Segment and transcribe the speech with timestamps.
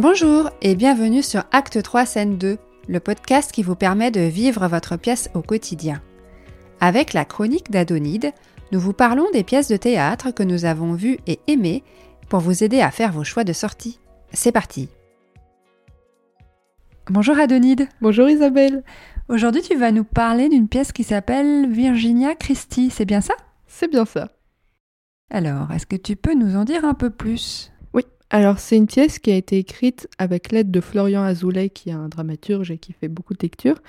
[0.00, 4.66] Bonjour et bienvenue sur Acte 3 Scène 2, le podcast qui vous permet de vivre
[4.66, 6.02] votre pièce au quotidien.
[6.80, 8.32] Avec la chronique d'Adonide,
[8.72, 11.84] nous vous parlons des pièces de théâtre que nous avons vues et aimées
[12.28, 14.00] pour vous aider à faire vos choix de sortie.
[14.32, 14.88] C'est parti
[17.08, 18.82] Bonjour Adonide Bonjour Isabelle
[19.28, 23.34] Aujourd'hui tu vas nous parler d'une pièce qui s'appelle Virginia Christie, c'est bien ça?
[23.68, 24.28] C'est bien ça.
[25.30, 27.70] Alors, est-ce que tu peux nous en dire un peu plus?
[28.30, 31.92] Alors, c'est une pièce qui a été écrite avec l'aide de Florian Azoulay, qui est
[31.94, 33.80] un dramaturge et qui fait beaucoup de lectures,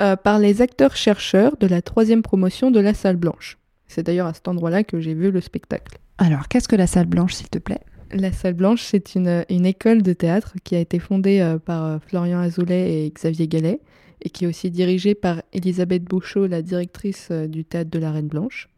[0.00, 3.58] euh, par les acteurs-chercheurs de la troisième promotion de la Salle Blanche.
[3.88, 5.98] C'est d'ailleurs à cet endroit-là que j'ai vu le spectacle.
[6.18, 7.80] Alors, qu'est-ce que la Salle Blanche, s'il te plaît?
[8.12, 11.98] La Salle Blanche, c'est une, école de théâtre qui a été fondée euh, par euh,
[12.06, 13.80] Florian Azoulay et Xavier Gallet,
[14.20, 18.28] et qui est aussi dirigée par Elisabeth Bouchot, la directrice du théâtre de la Reine
[18.28, 18.68] Blanche.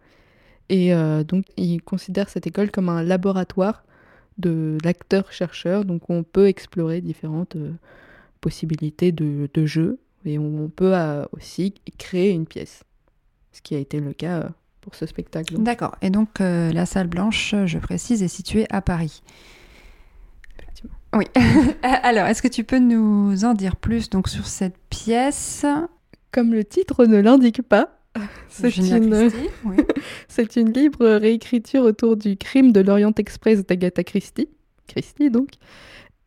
[0.71, 0.95] Et
[1.29, 3.85] donc, ils considèrent cette école comme un laboratoire
[4.39, 5.85] de l'acteur-chercheur.
[5.85, 7.73] Donc on peut explorer différentes euh,
[8.41, 12.85] possibilités de, de, jeu et on peut euh, aussi créer une pièce.
[13.53, 14.49] Ce qui a été le cas euh,
[14.81, 15.57] pour ce spectacle.
[15.59, 15.97] D'accord.
[16.03, 19.23] Et donc la salle blanche, je précise, est située à Paris.
[20.59, 20.97] Effectivement.
[21.15, 21.27] Oui.
[21.83, 25.65] Alors, est-ce que tu peux nous en dire plus donc sur cette pièce?
[26.33, 27.97] Comme le titre ne l'indique pas,
[28.49, 29.31] c'est une...
[30.29, 34.49] c'est une libre réécriture autour du crime de l'Orient Express d'Agatha Christie,
[34.87, 35.51] Christie donc,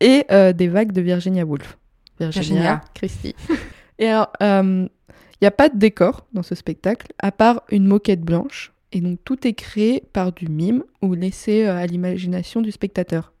[0.00, 1.78] et euh, des vagues de Virginia Woolf.
[2.20, 3.34] Virginia, Christie.
[3.98, 4.88] et alors, il euh,
[5.40, 9.18] n'y a pas de décor dans ce spectacle, à part une moquette blanche, et donc
[9.24, 13.32] tout est créé par du mime ou laissé euh, à l'imagination du spectateur.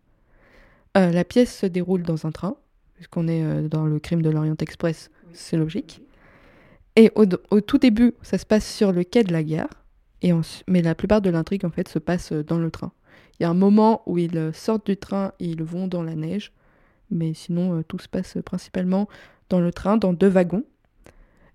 [0.94, 2.56] la pièce se déroule dans un train,
[2.94, 6.02] puisqu'on est dans le crime de l'Orient Express, c'est logique.
[6.98, 9.68] Et au, tout début, ça se passe sur le quai de la gare,
[10.20, 10.32] et
[10.66, 12.90] mais la plupart de l'intrigue en fait se passe euh, dans le train.
[13.38, 16.02] Il y a un moment où ils euh, sortent du train et ils vont dans
[16.02, 16.52] la neige,
[17.12, 19.06] mais sinon euh, tout se passe principalement
[19.48, 20.64] dans le train, dans deux wagons.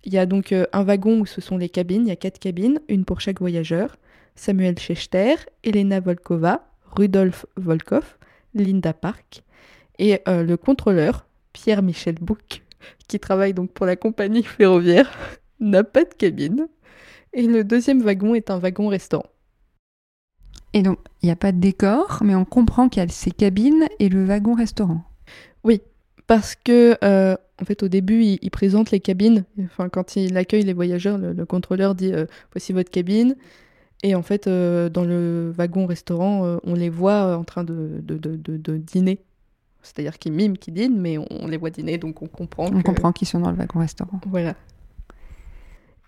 [0.06, 2.40] Il y a donc un wagon où ce sont les cabines, il y a quatre
[2.40, 3.98] cabines, une pour chaque voyageur.
[4.36, 5.36] Samuel Schechter,
[5.66, 8.18] Elena Volkova, Rudolf Volkov,
[8.54, 9.44] Linda Park
[10.00, 12.64] et le contrôleur Pierre-Michel Bouc
[13.08, 15.12] qui travaille donc pour la compagnie ferroviaire,
[15.64, 16.68] n'a pas de cabine.
[17.34, 19.26] Et le deuxième wagon est un wagon restaurant.
[20.74, 23.32] Et donc, il n'y a pas de décor, mais on comprend qu'il y a ces
[23.32, 25.04] cabines et le wagon restaurant.
[25.64, 25.82] Oui,
[26.28, 29.46] parce que, euh, en fait, au début, il, présente les cabines.
[29.64, 33.36] Enfin, quand il accueille les voyageurs, le, contrôleur dit euh, Voici votre cabine.
[34.04, 38.18] Et en fait, euh, dans le wagon restaurant, on les voit en train de, de,
[38.18, 39.20] de dîner
[39.84, 42.68] c'est-à-dire qu'ils miment, qu'ils dînent, mais on les voit dîner, donc on comprend.
[42.74, 44.20] On comprend qu'ils sont dans le wagon-restaurant.
[44.28, 44.56] Voilà.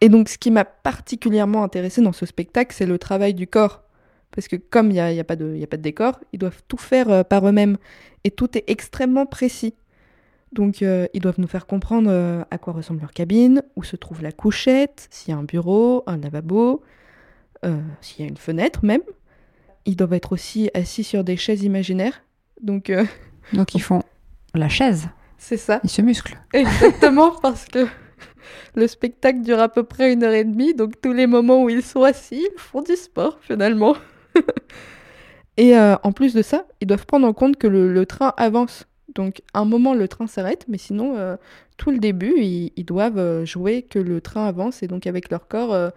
[0.02, 3.84] Et donc, ce qui m'a particulièrement intéressé dans ce spectacle, c'est le travail du corps.
[4.32, 6.40] Parce que comme il n'y a, y a, pas de, a pas de décor, ils
[6.40, 7.78] doivent tout faire euh, par eux-mêmes.
[8.24, 9.74] Et tout est extrêmement précis.
[10.52, 13.96] Donc, euh, ils doivent nous faire comprendre euh, à quoi ressemble leur cabine, où se
[13.96, 16.84] trouve la couchette, s'il y a un bureau, un lavabo,
[18.02, 19.02] s'il y a une fenêtre même.
[19.86, 22.22] Ils doivent être aussi assis sur des chaises imaginaires.
[22.62, 22.92] Donc,
[23.54, 24.04] donc ils font
[24.54, 25.08] la chaise.
[25.40, 25.80] C'est ça.
[25.84, 26.40] Ils se musclent.
[26.54, 27.88] Exactement, parce que
[28.76, 31.70] le spectacle dure à peu près une heure et demie, donc tous les moments où
[31.70, 33.96] ils sont assis, ils font du sport finalement.
[35.58, 38.88] et euh, en plus de ça, ils doivent prendre en compte que le, train avance.
[39.14, 41.38] Donc à un moment, le train s'arrête, mais sinon, euh,
[41.78, 45.48] tout le début, ils, doivent euh, jouer que le train avance et donc avec leur
[45.48, 45.92] corps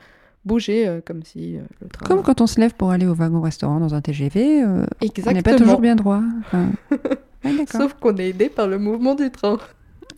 [0.45, 2.07] bouger comme si le train...
[2.07, 5.57] Comme quand on se lève pour aller au wagon-restaurant dans un TGV, on n'est pas
[5.57, 6.23] toujours bien droit.
[7.71, 9.59] Sauf qu'on est aidé par le mouvement du train.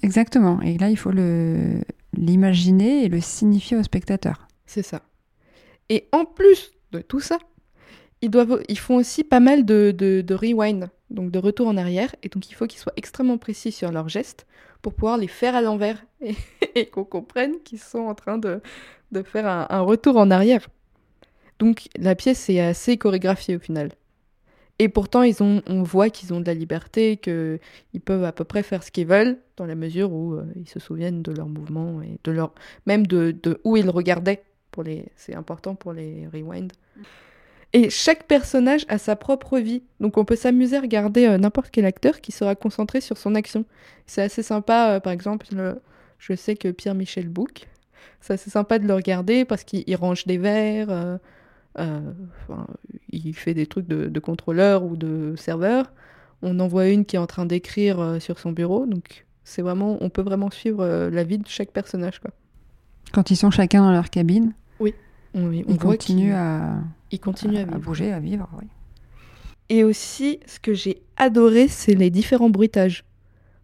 [0.03, 0.61] Exactement.
[0.63, 1.13] Et là, il faut
[2.17, 4.49] l'imaginer et le signifier au spectateur.
[4.67, 5.03] C'est ça.
[5.89, 7.39] Et en plus de tout ça,
[8.23, 12.15] ils, font aussi pas mal de, rewind, donc de retour en arrière.
[12.23, 14.47] Et donc, il faut qu'ils soient extrêmement précis sur leurs gestes
[14.83, 16.03] pour pouvoir les faire à l'envers
[16.75, 18.61] et, qu'on comprenne qu'ils sont en train de,
[19.25, 20.69] faire un, retour en arrière.
[21.59, 23.91] Donc, la pièce est assez chorégraphiée au final.
[24.83, 28.45] Et pourtant, ils ont, on voit qu'ils ont de la liberté, qu'ils peuvent à peu
[28.45, 31.51] près faire ce qu'ils veulent, dans la mesure où euh, ils se souviennent de leurs
[31.51, 32.55] mouvements et de leur,
[32.87, 34.43] même de, de où ils regardaient.
[34.71, 36.73] Pour les, c'est important pour les rewind.
[37.75, 41.69] Et chaque personnage a sa propre vie, donc on peut s'amuser à regarder euh, n'importe
[41.71, 43.67] quel acteur qui sera concentré sur son action.
[44.07, 45.45] C'est assez sympa, euh, par exemple,
[46.19, 47.69] je sais que Pierre-Michel Bouc,
[48.23, 51.19] c'est assez sympa de le regarder parce qu'il range des verres
[51.79, 52.13] euh,
[53.11, 55.93] il fait des trucs de, contrôleur ou de serveur.
[56.43, 58.87] On en voit une qui est en train d'écrire euh, sur son bureau.
[58.87, 62.19] Donc c'est vraiment, on peut vraiment suivre euh, la vie de chaque personnage.
[62.21, 62.31] Quoi.
[63.13, 64.53] Quand ils sont chacun dans leur cabine.
[64.79, 64.95] Oui.
[65.35, 66.79] On, ils continuent à,
[67.11, 68.49] ils continuent à, bouger, à vivre.
[69.69, 73.05] Et aussi, ce que j'ai adoré, c'est les différents bruitages.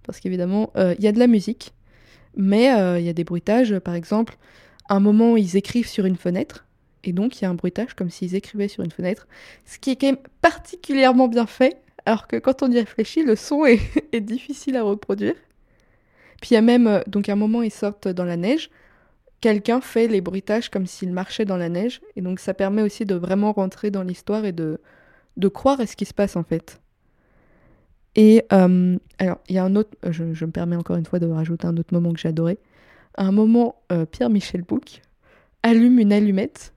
[0.05, 1.73] parce qu'évidemment, euh, il y a de la musique,
[2.37, 4.37] mais euh, il y a des bruitages, par exemple,
[4.89, 6.66] à un moment, ils écrivent sur une fenêtre,
[7.05, 9.27] et donc il y a un bruitage comme s'ils écrivaient sur une fenêtre,
[9.65, 13.37] ce qui est quand même particulièrement bien fait, alors que quand on y réfléchit, le
[13.37, 13.81] son est,
[14.21, 15.35] difficile à reproduire.
[16.41, 18.71] Puis il y a même, euh, donc un moment, ils sortent dans la neige,
[19.41, 23.05] quelqu'un fait les bruitages comme s'il marchait dans la neige, et donc ça permet aussi
[23.05, 24.81] de vraiment rentrer dans l'histoire et de,
[25.37, 26.81] de croire à ce qui se passe en fait.
[28.17, 31.19] Et euh, alors, il y a un autre, je, je me permets encore une fois
[31.19, 32.59] de rajouter un autre moment que j'ai adoré.
[33.15, 35.03] À un moment, euh, Pierre-Michel Bouc
[35.63, 36.73] allume une allumette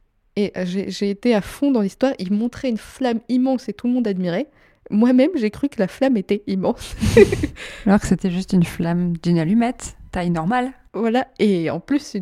[0.45, 2.13] et j'ai été à fond dans l'histoire.
[2.19, 4.47] Il montrait une flamme immense et tout le monde admirait.
[4.91, 6.95] Moi-même, j'ai cru que la flamme était immense.
[7.85, 10.71] Alors que c'était juste une flamme d'une allumette, taille normale.
[10.93, 12.15] voilà, et en plus,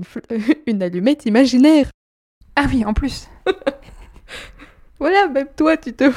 [0.68, 1.90] une, allumette imaginaire.
[2.56, 3.28] Ah oui, en plus.
[5.00, 6.12] Voilà, même toi, tu te.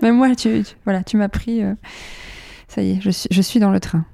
[0.00, 1.64] Mais moi, tu, tu- voilà, tu m'as pris.
[1.64, 1.74] euh,
[2.68, 4.04] Ça y est, je suis, je suis dans le train.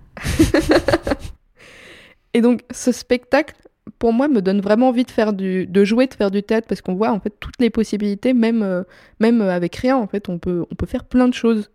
[2.35, 3.55] Et donc, ce spectacle,
[4.03, 6.67] pour moi, me donne vraiment envie de faire du, de jouer, de faire du théâtre,
[6.67, 8.83] parce qu'on voit en fait toutes les possibilités, même, euh,
[9.21, 11.71] même avec rien, en fait, on peut, on peut faire plein de choses.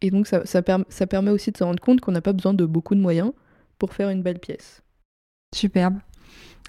[0.00, 2.54] Et donc, ça, ça, ça permet aussi de se rendre compte qu'on n'a pas besoin
[2.54, 3.32] de beaucoup de moyens
[3.78, 4.80] pour faire une belle pièce.
[5.54, 5.98] Superbe.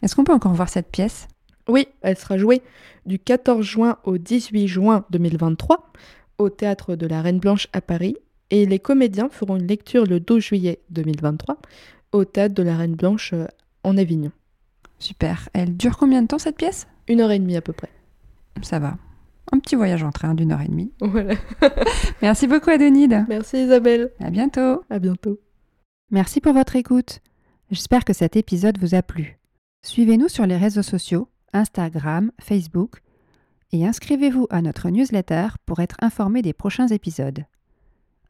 [0.02, 1.30] Est-ce qu'on peut encore voir cette pièce?
[1.70, 2.62] Oui, elle sera jouée
[3.06, 5.94] du 14 juin au 18 juin 2023
[6.40, 8.18] au théâtre de la Reine Blanche à Paris.
[8.50, 11.58] Et les comédiens feront une lecture le 12 juillet 2023
[12.12, 13.46] au théâtre de la Reine Blanche euh,
[13.86, 14.34] en Avignon.
[15.00, 15.50] Super.
[15.54, 16.88] Elle dure combien de temps cette pièce?
[17.08, 17.90] Une heure et demie à peu près.
[18.62, 18.98] Ça va.
[19.52, 20.92] Un petit voyage en train d'une heure et demie.
[21.02, 21.36] Voilà.
[22.22, 23.26] Merci beaucoup Adonide.
[23.28, 24.12] Merci Isabelle.
[24.20, 24.84] À bientôt.
[24.90, 25.40] À bientôt.
[26.12, 27.20] Merci pour votre écoute.
[27.72, 29.40] J'espère que cet épisode vous a plu.
[29.84, 33.02] Suivez-nous sur les réseaux sociaux, Instagram, Facebook,
[33.72, 37.46] et inscrivez-vous à notre newsletter pour être informé des prochains épisodes.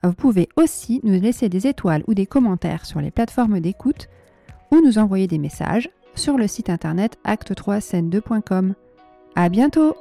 [0.03, 4.07] Vous pouvez aussi nous laisser des étoiles ou des commentaires sur les plateformes d'écoute
[4.71, 5.89] ou nous envoyer des messages
[6.19, 8.73] sur le site internet acte3scène2.com.
[9.35, 9.95] À bientôt!